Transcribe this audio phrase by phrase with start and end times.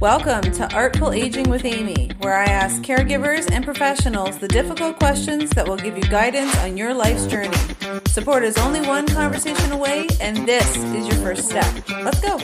[0.00, 5.50] Welcome to Artful Aging with Amy, where I ask caregivers and professionals the difficult questions
[5.50, 7.54] that will give you guidance on your life's journey.
[8.06, 11.70] Support is only one conversation away, and this is your first step.
[12.02, 12.38] Let's go.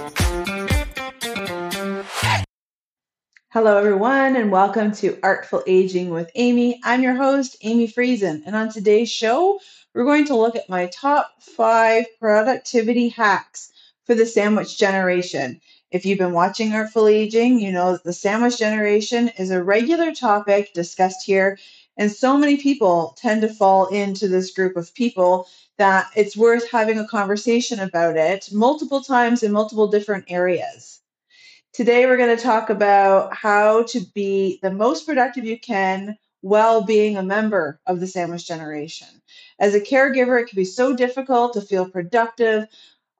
[3.49, 6.79] Hello, everyone, and welcome to Artful Aging with Amy.
[6.85, 9.61] I'm your host, Amy Friesen, and on today's show,
[9.95, 13.73] we're going to look at my top five productivity hacks
[14.05, 15.59] for the sandwich generation.
[15.93, 20.13] If you've been watching Artful Aging, you know that the sandwich generation is a regular
[20.13, 21.59] topic discussed here,
[21.97, 25.47] and so many people tend to fall into this group of people
[25.79, 31.03] that it's worth having a conversation about it multiple times in multiple different areas.
[31.73, 36.83] Today, we're going to talk about how to be the most productive you can while
[36.83, 39.09] being a member of the sandwich generation.
[39.61, 42.67] As a caregiver, it can be so difficult to feel productive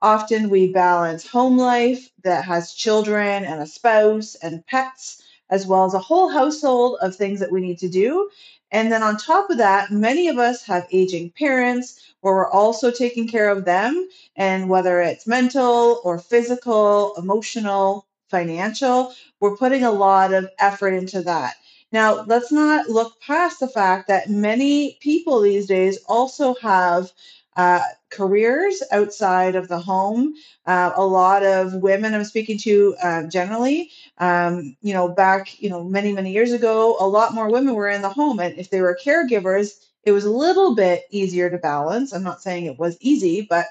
[0.01, 5.85] Often we balance home life that has children and a spouse and pets, as well
[5.85, 8.29] as a whole household of things that we need to do.
[8.71, 12.91] And then on top of that, many of us have aging parents where we're also
[12.91, 14.07] taking care of them.
[14.35, 21.21] And whether it's mental or physical, emotional, financial, we're putting a lot of effort into
[21.23, 21.55] that.
[21.91, 27.11] Now, let's not look past the fact that many people these days also have
[27.57, 30.33] uh, careers outside of the home.
[30.65, 35.69] Uh, a lot of women I'm speaking to uh, generally, um, you know, back, you
[35.69, 38.39] know, many, many years ago, a lot more women were in the home.
[38.39, 39.71] And if they were caregivers,
[40.03, 42.13] it was a little bit easier to balance.
[42.13, 43.65] I'm not saying it was easy, but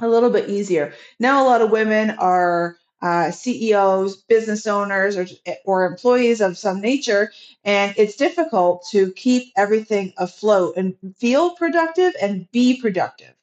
[0.00, 0.92] a little bit easier.
[1.18, 5.28] Now, a lot of women are uh, CEOs, business owners, or,
[5.66, 7.32] or employees of some nature,
[7.64, 13.34] and it's difficult to keep everything afloat and feel productive and be productive.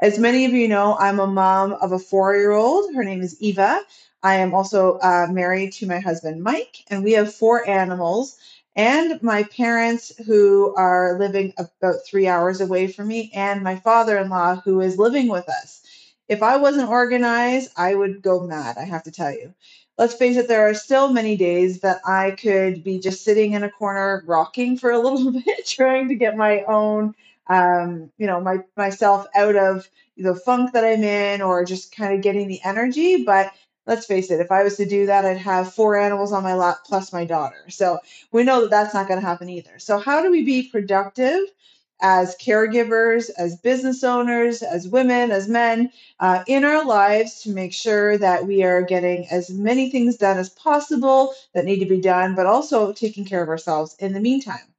[0.00, 2.94] As many of you know, I'm a mom of a four year old.
[2.94, 3.80] Her name is Eva.
[4.22, 8.38] I am also uh, married to my husband, Mike, and we have four animals.
[8.76, 14.18] And my parents, who are living about three hours away from me, and my father
[14.18, 15.82] in law, who is living with us
[16.28, 19.54] if I wasn't organized, I would go mad, I have to tell you.
[19.98, 23.62] Let's face it, there are still many days that I could be just sitting in
[23.62, 27.14] a corner rocking for a little bit, trying to get my own,
[27.48, 32.14] um, you know, my myself out of the funk that I'm in or just kind
[32.14, 33.24] of getting the energy.
[33.24, 33.52] But
[33.86, 36.54] let's face it, if I was to do that, I'd have four animals on my
[36.54, 37.68] lap plus my daughter.
[37.68, 37.98] So
[38.32, 39.78] we know that that's not going to happen either.
[39.78, 41.40] So, how do we be productive
[42.04, 47.72] as caregivers, as business owners, as women, as men uh, in our lives to make
[47.72, 52.02] sure that we are getting as many things done as possible that need to be
[52.02, 54.74] done, but also taking care of ourselves in the meantime.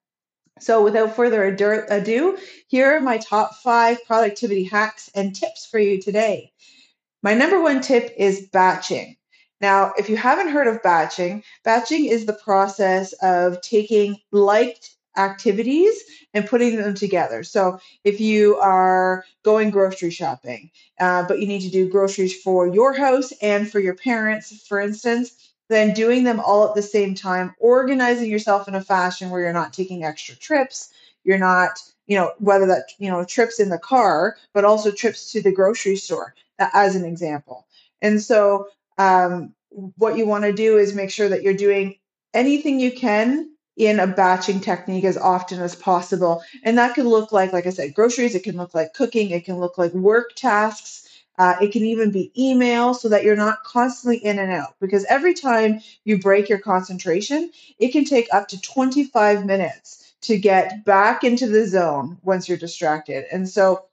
[0.59, 2.37] So, without further ado,
[2.67, 6.51] here are my top five productivity hacks and tips for you today.
[7.23, 9.17] My number one tip is batching.
[9.61, 16.03] Now, if you haven't heard of batching, batching is the process of taking liked activities
[16.33, 17.43] and putting them together.
[17.43, 22.67] So if you are going grocery shopping, uh, but you need to do groceries for
[22.67, 27.15] your house and for your parents, for instance, then doing them all at the same
[27.15, 30.89] time, organizing yourself in a fashion where you're not taking extra trips,
[31.23, 35.31] you're not, you know, whether that, you know, trips in the car, but also trips
[35.31, 37.65] to the grocery store, as an example.
[38.01, 39.53] And so, um,
[39.97, 41.95] what you want to do is make sure that you're doing
[42.33, 46.43] anything you can in a batching technique as often as possible.
[46.63, 49.45] And that can look like, like I said, groceries, it can look like cooking, it
[49.45, 51.01] can look like work tasks.
[51.37, 55.03] Uh, it can even be email so that you're not constantly in and out because
[55.09, 60.85] every time you break your concentration, it can take up to 25 minutes to get
[60.85, 63.25] back into the zone once you're distracted.
[63.33, 63.83] And so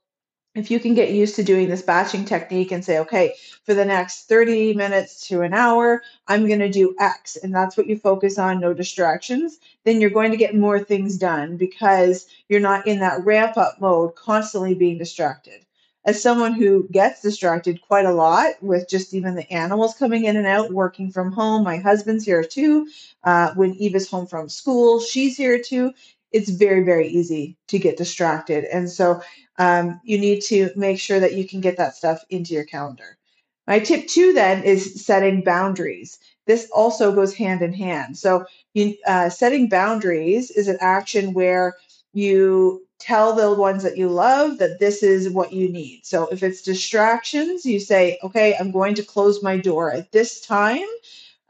[0.54, 3.84] if you can get used to doing this batching technique and say, okay, for the
[3.84, 7.96] next 30 minutes to an hour, I'm going to do X, and that's what you
[7.96, 12.86] focus on, no distractions, then you're going to get more things done because you're not
[12.86, 15.64] in that ramp up mode, constantly being distracted.
[16.04, 20.36] As someone who gets distracted quite a lot with just even the animals coming in
[20.36, 22.88] and out, working from home, my husband's here too.
[23.22, 25.92] Uh, when Eva's home from school, she's here too.
[26.32, 28.64] It's very, very easy to get distracted.
[28.64, 29.20] And so
[29.58, 33.18] um, you need to make sure that you can get that stuff into your calendar.
[33.66, 36.18] My tip two then is setting boundaries.
[36.46, 38.18] This also goes hand in hand.
[38.18, 38.44] So,
[38.74, 41.76] you, uh, setting boundaries is an action where
[42.12, 46.04] you tell the ones that you love that this is what you need.
[46.04, 50.40] So, if it's distractions, you say, okay, I'm going to close my door at this
[50.40, 50.88] time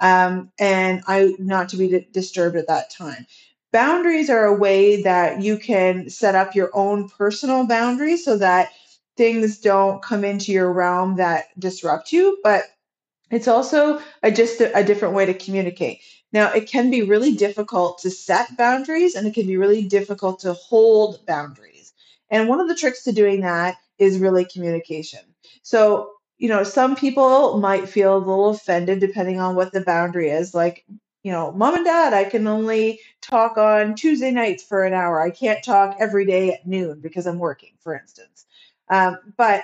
[0.00, 3.26] um, and I not to be disturbed at that time
[3.72, 8.70] boundaries are a way that you can set up your own personal boundaries so that
[9.16, 12.64] things don't come into your realm that disrupt you but
[13.30, 16.00] It's also a, just a, a different way to communicate.
[16.32, 20.40] Now, it can be really difficult to set boundaries and it can be really difficult
[20.40, 21.92] to hold boundaries.
[22.30, 25.20] And one of the tricks to doing that is really communication.
[25.62, 30.30] So, you know, some people might feel a little offended depending on what the boundary
[30.30, 30.54] is.
[30.54, 30.84] Like,
[31.22, 35.20] you know, mom and dad, I can only talk on Tuesday nights for an hour.
[35.20, 38.46] I can't talk every day at noon because I'm working, for instance.
[38.88, 39.62] Um, but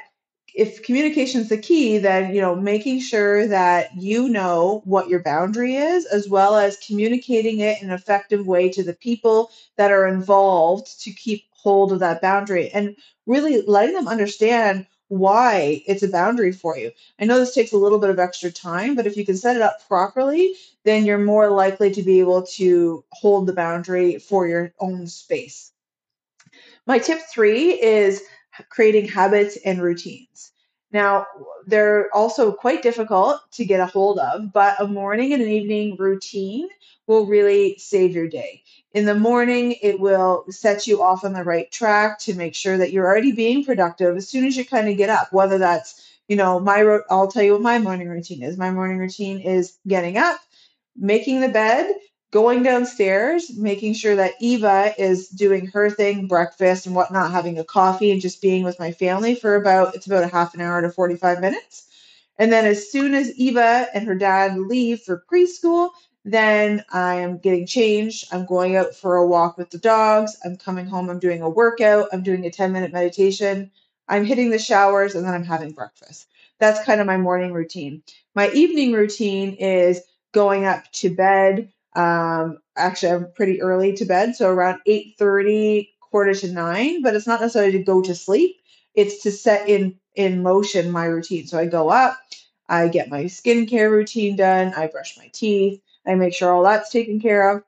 [0.55, 5.23] if communication is the key, then you know making sure that you know what your
[5.23, 9.91] boundary is, as well as communicating it in an effective way to the people that
[9.91, 12.97] are involved to keep hold of that boundary, and
[13.27, 16.93] really letting them understand why it's a boundary for you.
[17.19, 19.57] I know this takes a little bit of extra time, but if you can set
[19.57, 24.47] it up properly, then you're more likely to be able to hold the boundary for
[24.47, 25.73] your own space.
[26.87, 28.23] My tip three is
[28.69, 30.53] creating habits and routines.
[30.93, 31.27] Now,
[31.67, 35.97] they're also quite difficult to get a hold of, but a morning and an evening
[35.99, 36.69] routine
[37.07, 38.63] will really save your day.
[38.95, 42.79] In the morning, it will set you off on the right track to make sure
[42.79, 46.05] that you're already being productive as soon as you kind of get up, whether that's
[46.29, 48.59] you know, my I'll tell you what my morning routine is.
[48.59, 50.39] My morning routine is getting up,
[50.95, 51.91] making the bed,
[52.31, 57.65] going downstairs, making sure that Eva is doing her thing, breakfast and whatnot, having a
[57.65, 60.83] coffee and just being with my family for about it's about a half an hour
[60.83, 61.87] to 45 minutes.
[62.39, 65.91] And then as soon as Eva and her dad leave for preschool,
[66.25, 68.29] then I am getting changed.
[68.33, 70.37] I'm going out for a walk with the dogs.
[70.45, 71.09] I'm coming home.
[71.09, 72.09] I'm doing a workout.
[72.13, 73.71] I'm doing a 10 minute meditation.
[74.09, 76.29] I'm hitting the showers and then I'm having breakfast.
[76.59, 78.03] That's kind of my morning routine.
[78.35, 80.03] My evening routine is
[80.33, 81.73] going up to bed.
[81.99, 87.03] Um, actually, I'm pretty early to bed, so around 8:30, quarter to nine.
[87.03, 88.57] But it's not necessarily to go to sleep.
[88.95, 91.47] It's to set in in motion my routine.
[91.49, 92.19] So I go up,
[92.69, 96.91] I get my skincare routine done, I brush my teeth, I make sure all that's
[96.91, 97.65] taken care of.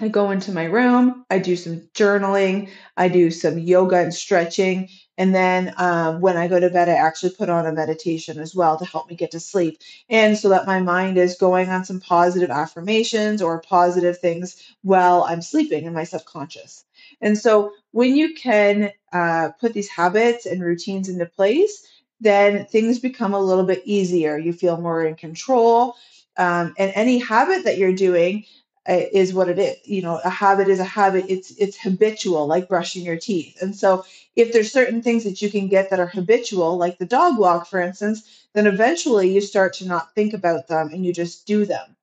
[0.00, 4.88] I go into my room, I do some journaling, I do some yoga and stretching.
[5.18, 8.54] And then um, when I go to bed, I actually put on a meditation as
[8.54, 9.80] well to help me get to sleep.
[10.08, 15.24] And so that my mind is going on some positive affirmations or positive things while
[15.24, 16.84] I'm sleeping in my subconscious.
[17.20, 21.84] And so when you can uh, put these habits and routines into place,
[22.20, 24.38] then things become a little bit easier.
[24.38, 25.96] You feel more in control.
[26.36, 28.44] Um, and any habit that you're doing,
[28.88, 29.76] is what it is.
[29.84, 31.26] You know, a habit is a habit.
[31.28, 33.60] It's it's habitual, like brushing your teeth.
[33.60, 34.04] And so,
[34.36, 37.66] if there's certain things that you can get that are habitual, like the dog walk,
[37.66, 41.64] for instance, then eventually you start to not think about them and you just do
[41.64, 41.96] them.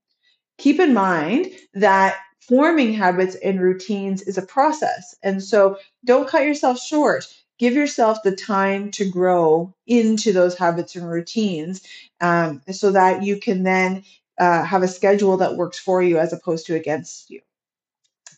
[0.58, 6.44] Keep in mind that forming habits and routines is a process, and so don't cut
[6.44, 7.26] yourself short.
[7.58, 11.82] Give yourself the time to grow into those habits and routines
[12.22, 14.04] um, so that you can then
[14.40, 17.42] uh, have a schedule that works for you as opposed to against you.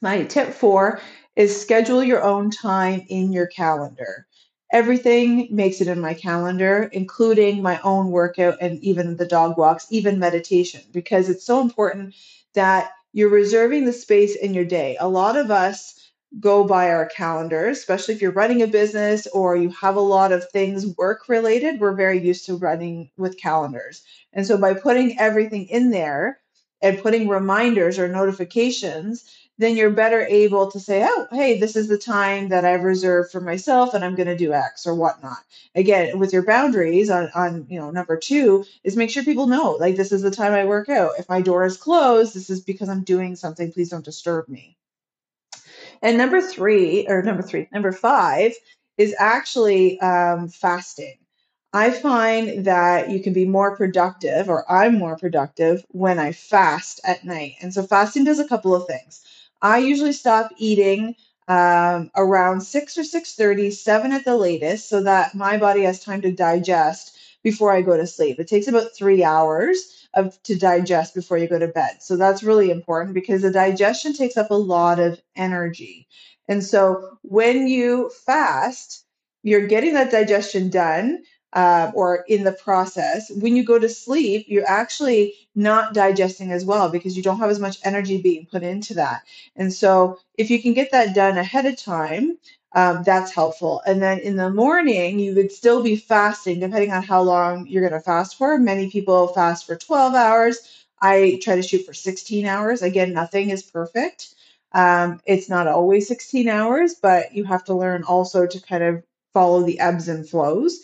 [0.01, 1.01] My tip four
[1.35, 4.27] is schedule your own time in your calendar.
[4.71, 9.87] Everything makes it in my calendar, including my own workout and even the dog walks,
[9.89, 12.13] even meditation, because it's so important
[12.53, 14.97] that you're reserving the space in your day.
[14.99, 16.06] A lot of us
[16.39, 20.31] go by our calendars, especially if you're running a business or you have a lot
[20.31, 21.79] of things work related.
[21.79, 24.03] We're very used to running with calendars.
[24.33, 26.39] And so by putting everything in there
[26.81, 31.87] and putting reminders or notifications, then you're better able to say, oh, hey, this is
[31.87, 35.39] the time that I've reserved for myself and I'm going to do X or whatnot.
[35.73, 39.71] Again, with your boundaries on, on, you know, number two is make sure people know,
[39.79, 41.13] like, this is the time I work out.
[41.17, 43.71] If my door is closed, this is because I'm doing something.
[43.71, 44.77] Please don't disturb me.
[46.01, 48.53] And number three, or number three, number five
[48.97, 51.17] is actually um, fasting.
[51.73, 57.01] I find that you can be more productive, or I'm more productive when I fast
[57.03, 57.55] at night.
[57.61, 59.23] And so fasting does a couple of things.
[59.61, 61.15] I usually stop eating
[61.47, 66.03] um, around six or six thirty, seven at the latest, so that my body has
[66.03, 68.39] time to digest before I go to sleep.
[68.39, 71.97] It takes about three hours of to digest before you go to bed.
[72.01, 76.07] So that's really important because the digestion takes up a lot of energy.
[76.47, 79.05] And so when you fast,
[79.43, 83.31] you're getting that digestion done uh, or in the process.
[83.31, 87.49] When you go to sleep, you're actually not digesting as well because you don't have
[87.49, 89.21] as much energy being put into that.
[89.55, 92.37] And so if you can get that done ahead of time,
[92.77, 93.81] um, that's helpful.
[93.87, 97.81] And then in the morning, you would still be fasting, depending on how long you're
[97.81, 98.59] going to fast for.
[98.59, 100.85] Many people fast for 12 hours.
[101.01, 102.83] I try to shoot for 16 hours.
[102.83, 104.35] Again, nothing is perfect.
[104.73, 109.03] Um, it's not always 16 hours, but you have to learn also to kind of
[109.33, 110.79] follow the ebbs and flows.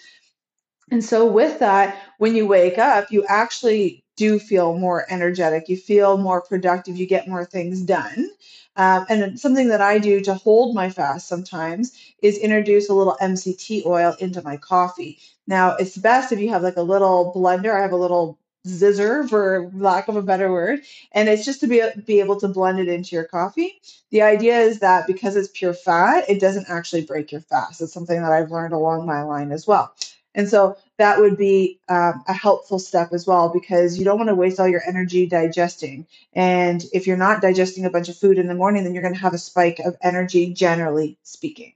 [0.90, 5.78] And so, with that, when you wake up, you actually do feel more energetic, you
[5.78, 8.30] feel more productive, you get more things done.
[8.76, 13.18] Um, and something that I do to hold my fast sometimes is introduce a little
[13.22, 15.20] MCT oil into my coffee.
[15.48, 17.76] Now, it's best if you have like a little blender.
[17.76, 20.80] I have a little zizzer, for lack of a better word,
[21.12, 23.82] and it's just to be, be able to blend it into your coffee.
[24.12, 27.82] The idea is that because it's pure fat, it doesn't actually break your fast.
[27.82, 29.94] It's something that I've learned along my line as well.
[30.36, 34.30] And so that would be um, a helpful step as well because you don't want
[34.30, 36.06] to waste all your energy digesting.
[36.34, 39.16] And if you're not digesting a bunch of food in the morning, then you're going
[39.16, 41.74] to have a spike of energy, generally speaking.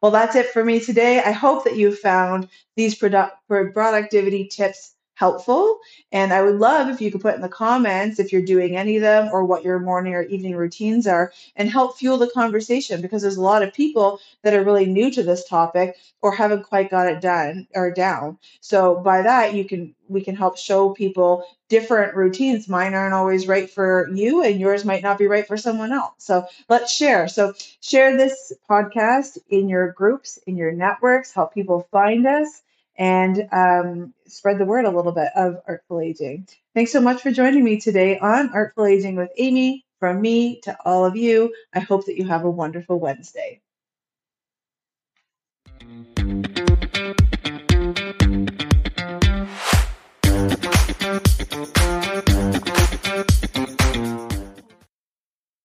[0.00, 1.20] Well, that's it for me today.
[1.20, 5.78] I hope that you found these product, productivity tips helpful.
[6.10, 8.96] And I would love if you could put in the comments if you're doing any
[8.96, 13.00] of them or what your morning or evening routines are and help fuel the conversation
[13.02, 16.64] because there's a lot of people that are really new to this topic or haven't
[16.64, 18.38] quite got it done or down.
[18.60, 22.68] So by that you can we can help show people different routines.
[22.68, 26.12] Mine aren't always right for you and yours might not be right for someone else.
[26.18, 27.28] So let's share.
[27.28, 32.62] So share this podcast in your groups, in your networks, help people find us
[32.96, 36.48] and um, spread the word a little bit of Artful Aging.
[36.74, 39.84] Thanks so much for joining me today on Artful Aging with Amy.
[39.98, 43.60] From me to all of you, I hope that you have a wonderful Wednesday.